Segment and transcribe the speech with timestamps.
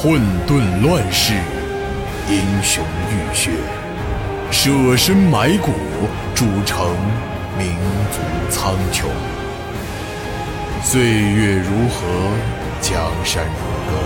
[0.00, 1.34] 混沌乱世，
[2.30, 3.50] 英雄浴血，
[4.48, 5.72] 舍身埋骨，
[6.36, 6.96] 铸成
[7.58, 7.72] 民
[8.12, 9.06] 族苍穹。
[10.84, 12.06] 岁月如河，
[12.80, 13.50] 江山如
[13.90, 13.98] 歌，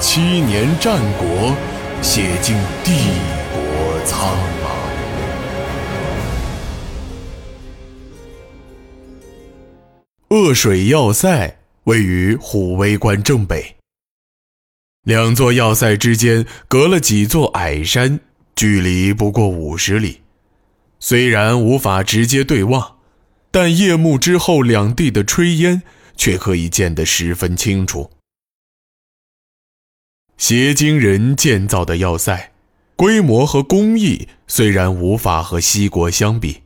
[0.00, 1.54] 七年战国，
[2.00, 2.92] 写尽帝
[3.52, 3.60] 国
[4.06, 4.26] 苍
[4.64, 4.68] 茫。
[10.28, 13.77] 鄂水要塞位于虎威关正北。
[15.04, 18.20] 两座要塞之间隔了几座矮山，
[18.54, 20.20] 距离不过五十里。
[21.00, 22.96] 虽然无法直接对望，
[23.50, 25.82] 但夜幕之后两地的炊烟
[26.16, 28.10] 却可以见得十分清楚。
[30.36, 32.52] 协京人建造的要塞，
[32.94, 36.62] 规模和工艺虽然无法和西国相比，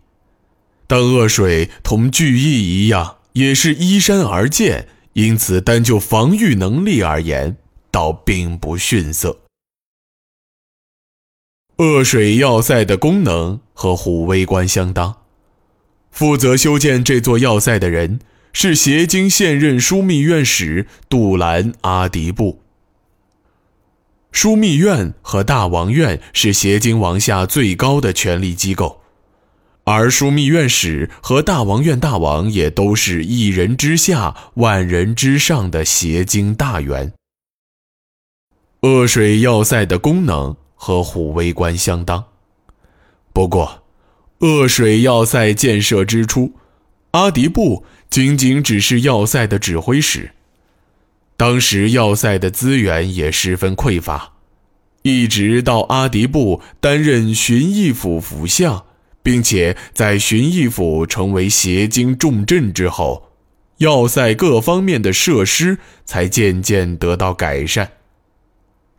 [0.86, 7.56] 但鄂水同巨翼一样，也是依山而建，因此单就防御能力而言。
[7.92, 9.38] 倒并不逊色。
[11.76, 15.22] 鄂水要塞的功能和虎威关相当，
[16.10, 18.20] 负责修建这座要塞的人
[18.52, 22.60] 是协京现任枢密院使杜兰阿迪布。
[24.32, 29.00] 枢密院和大王院是协京王下最高的权力机构，
[29.84, 37.12] 而枢密院使和大王院大王也都是一人之下、万人之上的协京大员。
[38.82, 42.24] 鄂水要塞的功能和虎威关相当，
[43.32, 43.84] 不过，
[44.40, 46.52] 鄂水要塞建设之初，
[47.12, 50.32] 阿迪布仅仅只是要塞的指挥使。
[51.36, 54.32] 当时要塞的资源也十分匮乏，
[55.02, 58.84] 一直到阿迪布担任巡义府府相，
[59.22, 63.30] 并且在巡义府成为协京重镇之后，
[63.76, 67.88] 要塞各方面的设施才渐渐得到改善。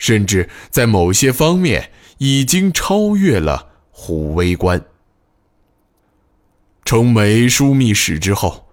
[0.03, 4.83] 甚至在某些方面已经超越了虎威关。
[6.83, 8.67] 成为枢密使之后，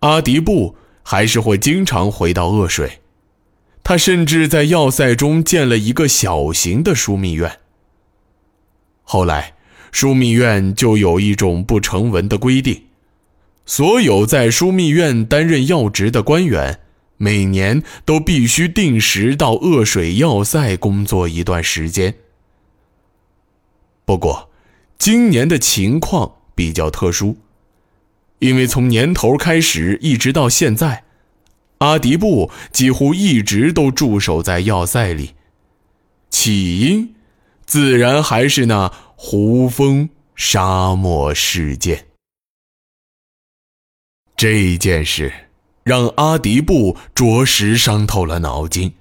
[0.00, 3.00] 阿迪布还是会经常回到鄂水。
[3.82, 7.60] 他甚至在要塞中建了一个小型的枢密院。
[9.02, 9.54] 后来，
[9.90, 12.82] 枢密院就有一种不成文的规定：
[13.64, 16.80] 所有在枢密院担任要职的官员。
[17.18, 22.14] 每年都必须定时到鄂水要塞工作一段时间。
[24.04, 24.50] 不过，
[24.98, 27.38] 今年的情况比较特殊，
[28.38, 31.04] 因为从年头开始一直到现在，
[31.78, 35.34] 阿迪布几乎一直都驻守在要塞里。
[36.28, 37.14] 起因，
[37.64, 42.06] 自然还是那胡蜂沙漠事件。
[44.36, 45.45] 这件事。
[45.86, 48.92] 让阿迪布着实伤透了脑筋。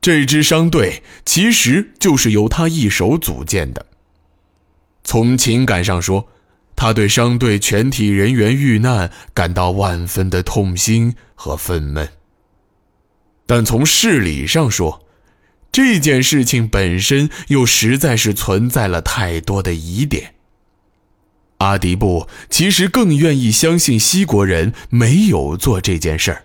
[0.00, 3.84] 这支商队其实就是由他一手组建的。
[5.04, 6.26] 从情感上说，
[6.74, 12.08] 他对商队全体人员遇难感到万分的痛心和愤懑。
[13.44, 15.04] 但从事理上说，
[15.70, 20.32] 这件事情本身又实在是存在了太多的疑点。
[21.58, 26.44] 阿迪布其实更愿意相信西国人没有做这件事儿。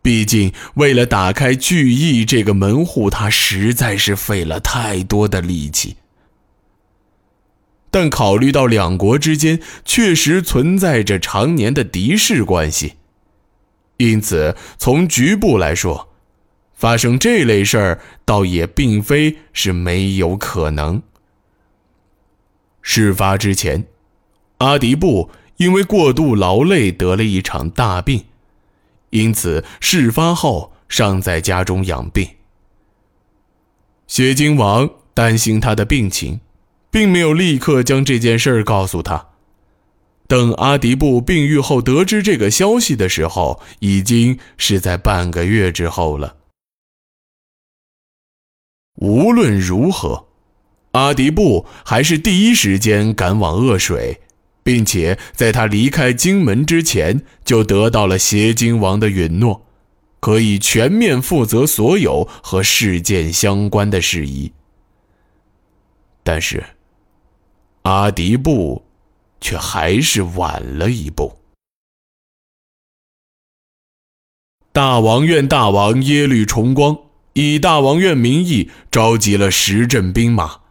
[0.00, 5.96] 毕竟，为了打开巨翼这个门户，他实在是费了太多的力气。
[7.90, 12.94] 但考虑到两国之间确实存在着常年的敌视关系，
[13.98, 16.08] 因此从局部来说，
[16.74, 21.02] 发生这类事儿倒也并非是没有可能。
[22.86, 23.86] 事发之前，
[24.58, 28.26] 阿迪布因为过度劳累得了一场大病，
[29.08, 32.28] 因此事发后尚在家中养病。
[34.06, 36.40] 雪晶王担心他的病情，
[36.90, 39.28] 并没有立刻将这件事告诉他。
[40.28, 46.36] 等阿迪布病愈后得知这个消息的时候，已经是在半个月之后了。
[48.96, 50.28] 无论如何。
[50.94, 54.20] 阿迪布还是第一时间赶往鄂水，
[54.62, 59.66] 并且在他离开京门之前，就得到了协京王的允诺，
[60.20, 64.52] 可以全面负责所有和事件相关的事宜。
[66.22, 66.64] 但是，
[67.82, 68.84] 阿迪布
[69.40, 71.40] 却还是晚了一步。
[74.72, 76.96] 大王院大王耶律重光
[77.32, 80.63] 以大王院名义召集了十镇兵马。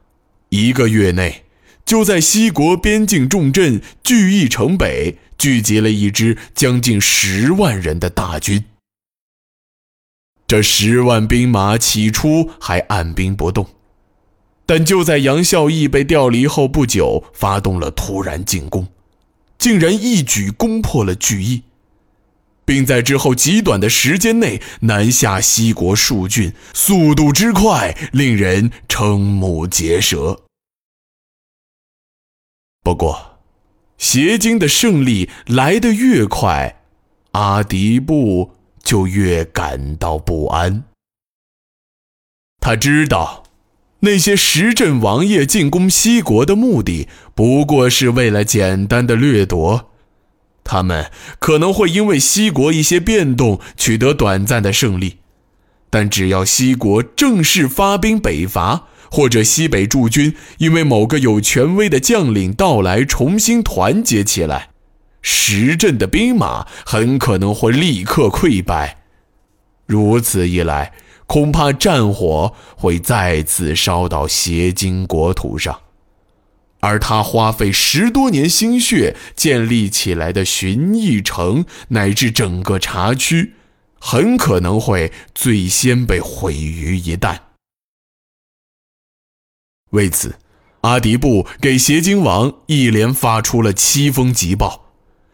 [0.54, 1.46] 一个月内，
[1.84, 8.66] 就在西国边境重镇巨邑城北聚集了一支将近十万人的大军。
[10.46, 13.68] 这十万兵马起初还按兵不动，
[14.68, 18.88] 但就在杨孝义被调离后不久，发动了突然进攻，
[19.58, 21.64] 竟然一举攻破了聚义，
[22.64, 30.43] 并在之后极短的时间内南下西国数郡，速度之快，令人瞠目结舌。
[32.84, 33.40] 不过，
[33.98, 36.84] 邪经的胜利来得越快，
[37.32, 38.52] 阿迪布。
[38.84, 40.84] 就越感到不安。
[42.60, 43.44] 他知道，
[44.02, 49.90] 那些石镇王爷进攻西国的目的不过是为了简单的掠夺，
[50.66, 51.10] 他们
[51.40, 55.20] 可能会因为西国一些变动取得短暂的胜利，
[55.90, 64.72] 但只要西国正式发兵北伐，或者西北驻军因为某个有权威的将领到来重新团结起来。
[65.22, 69.04] 石镇的兵马很可能会立刻溃败，
[69.86, 70.94] 如此一来，
[71.28, 75.82] 恐怕战火会再次烧到邪经国土上，
[76.80, 83.54] 而他花费十多年心血建立起来的寻义城乃至整个茶区，
[84.00, 87.38] 很可能会最先被毁于一旦。
[89.94, 90.36] 为此，
[90.82, 94.92] 阿迪布给邪经王一连发出了七封急报。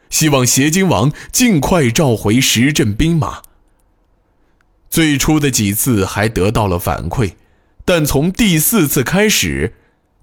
[0.09, 3.41] 希望邪金王尽快召回十镇兵马。
[4.89, 7.35] 最初的几次还得到了反馈，
[7.85, 9.75] 但从第四次开始，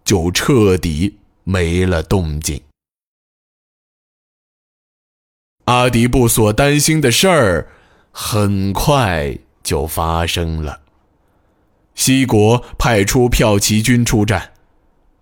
[0.04, 2.60] 就彻底没了动静。
[5.66, 7.68] 阿迪布所担心的事儿，
[8.10, 10.82] 很快就发生了。
[11.96, 14.52] 西国派出骠骑军出战，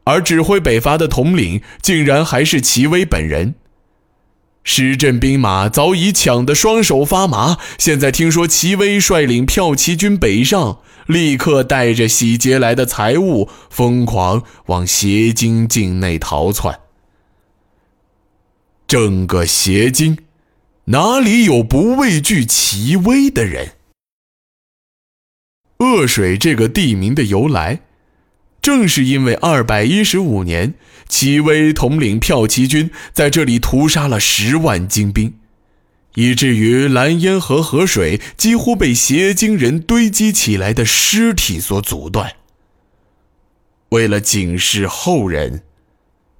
[0.04, 3.54] 而指挥北伐的统领竟然还是齐威本人。
[4.66, 16.80] 石镇兵马早已抢得双手发麻，现在听说齐威率领骠骑军北上，立刻带着洗劫来的财物，疯狂往邪经境内逃窜。
[18.86, 20.16] 整个邪经，
[20.86, 23.72] 哪里有不畏惧齐威的人？
[25.84, 27.80] 恶水这个地名的由来。
[28.62, 30.72] 正是因为二百一十五年，
[31.06, 35.34] 齐威统领骠骑军在这里屠杀了十万精兵，
[36.14, 42.32] 以至于蓝烟河河水几乎被邪精人堆积起来的尸体所阻断。
[43.90, 45.62] 为了警示后人，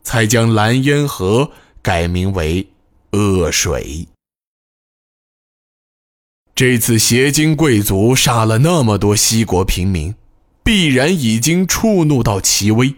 [0.02, 1.50] 才将蓝烟河
[1.82, 2.66] 改名为
[3.12, 4.08] 恶水。
[6.54, 10.14] 这次邪金贵族杀了那么多西国平民。
[10.66, 12.94] 必然已经触怒到齐威，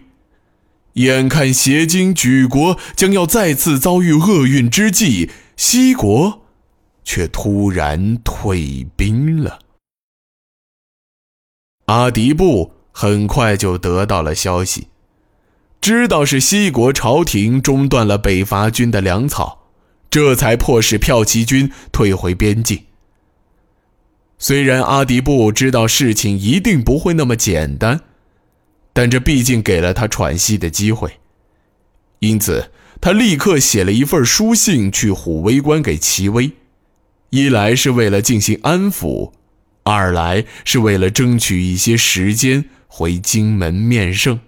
[0.93, 6.43] 眼看邪金举国将要再次遭遇厄运之际，西国
[7.03, 9.59] 却突然退兵了。
[11.87, 14.87] 阿迪布很快就得到了消息，
[15.81, 19.67] 知道是西国朝廷中断了北伐军的粮草，
[20.09, 22.85] 这才迫使骠骑军退回边境。
[24.39, 28.01] 虽然阿迪布知道事情一定不会那么简单，
[28.93, 31.19] 但这毕竟给了他喘息的机会，
[32.19, 36.51] 因此他立刻写了一份书信去虎威关给齐威，
[37.31, 39.33] 一来是为了进行安抚，
[39.83, 44.39] 二来是为了争取一些时间回荆门面圣，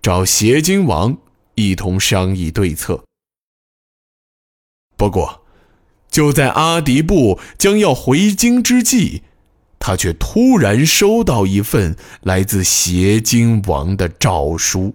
[0.00, 1.16] 找邪金王
[1.56, 3.04] 一同商议对策。
[4.96, 5.45] 不过，
[6.10, 9.22] 就在阿迪布将要回京之际，
[9.78, 14.94] 他却突然收到一份来自邪金王的诏书。